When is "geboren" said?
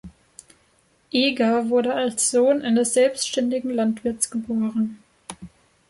4.31-4.97